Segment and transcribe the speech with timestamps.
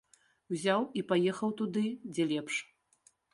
[0.55, 2.55] Узяў і паехаў туды, дзе лепш.